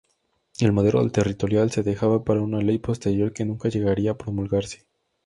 [0.59, 4.87] El modelo territorial se dejaba para una ley posterior, que nunca llegaría a promulgarse.